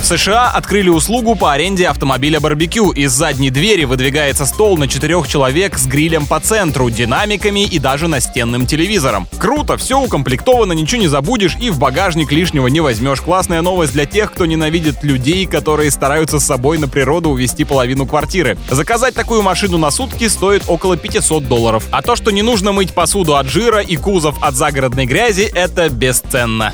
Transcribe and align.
В 0.00 0.04
США 0.04 0.48
открыли 0.48 0.88
услугу 0.88 1.34
по 1.34 1.52
аренде 1.52 1.88
автомобиля 1.88 2.40
барбекю. 2.40 2.92
Из 2.92 3.12
задней 3.12 3.50
двери 3.50 3.84
выдвигается 3.84 4.46
стол 4.46 4.78
на 4.78 4.88
четырех 4.88 5.28
человек 5.28 5.76
с 5.76 5.86
грилем 5.86 6.24
по 6.26 6.40
центру, 6.40 6.88
динамиками 6.88 7.64
и 7.64 7.78
даже 7.78 8.08
настенным 8.08 8.66
телевизором. 8.66 9.26
Круто, 9.38 9.76
все 9.76 10.00
укомплектовано, 10.00 10.72
ничего 10.72 11.02
не 11.02 11.08
забудешь 11.08 11.56
и 11.60 11.70
в 11.70 11.78
багажник 11.78 12.32
лишнего 12.32 12.68
не 12.68 12.80
возьмешь. 12.80 13.20
Классная 13.20 13.60
новость 13.60 13.92
для 13.92 14.06
тех, 14.06 14.32
кто 14.32 14.46
ненавидит 14.46 15.02
людей, 15.02 15.46
которые 15.46 15.90
стараются 15.90 16.38
с 16.38 16.46
собой 16.46 16.78
на 16.78 16.88
природу 16.88 17.30
увезти 17.30 17.64
половину 17.64 18.06
квартиры. 18.06 18.56
Заказать 18.70 19.14
такую 19.14 19.42
машину 19.42 19.78
на 19.78 19.90
сутки 19.90 20.28
стоит 20.28 20.62
около 20.68 20.96
500 20.96 21.46
долларов. 21.48 21.84
А 21.90 22.02
то, 22.02 22.16
что 22.16 22.30
не 22.30 22.42
нужно 22.42 22.72
мыть 22.72 22.94
посуду 22.94 23.36
от 23.36 23.48
жира 23.48 23.80
и 23.80 23.96
кузов 23.96 24.36
от 24.42 24.54
загородной 24.54 25.06
грязи, 25.06 25.50
это 25.54 25.90
бесценно. 25.90 26.72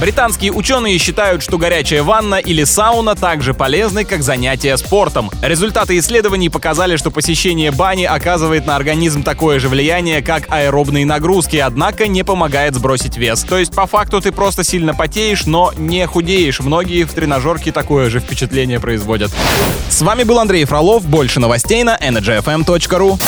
Британские 0.00 0.52
ученые 0.52 0.96
считают, 0.96 1.42
что 1.42 1.58
горячая 1.58 2.02
ванна 2.02 2.36
или 2.40 2.64
сауна 2.64 3.14
также 3.14 3.54
полезны, 3.54 4.04
как 4.04 4.22
занятия 4.22 4.76
спортом. 4.76 5.30
Результаты 5.42 5.98
исследований 5.98 6.48
показали, 6.48 6.96
что 6.96 7.10
посещение 7.10 7.70
бани 7.70 8.04
оказывает 8.04 8.66
на 8.66 8.76
организм 8.76 9.22
такое 9.22 9.60
же 9.60 9.68
влияние, 9.68 10.22
как 10.22 10.44
аэробные 10.50 11.06
нагрузки, 11.06 11.56
однако 11.56 12.08
не 12.08 12.24
помогает 12.24 12.74
сбросить 12.74 13.16
вес. 13.16 13.44
То 13.44 13.58
есть 13.58 13.74
по 13.74 13.86
факту 13.86 14.20
ты 14.20 14.32
просто 14.32 14.64
сильно 14.64 14.94
потеешь, 14.94 15.46
но 15.46 15.72
не 15.76 16.06
худеешь. 16.06 16.60
Многие 16.60 17.04
в 17.04 17.12
тренажерке 17.12 17.72
такое 17.72 18.10
же 18.10 18.20
впечатление 18.20 18.80
производят. 18.80 19.30
С 19.88 20.02
вами 20.02 20.24
был 20.24 20.38
Андрей 20.38 20.64
Фролов. 20.64 21.04
Больше 21.06 21.40
новостей 21.40 21.82
на 21.84 21.96
energyfm.ru. 21.96 23.18